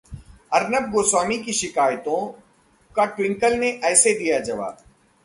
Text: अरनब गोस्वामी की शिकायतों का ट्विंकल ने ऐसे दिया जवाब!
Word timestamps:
अरनब 0.53 0.89
गोस्वामी 0.91 1.37
की 1.37 1.53
शिकायतों 1.53 2.25
का 2.95 3.05
ट्विंकल 3.05 3.57
ने 3.57 3.69
ऐसे 3.83 4.13
दिया 4.13 4.39
जवाब! 4.39 4.77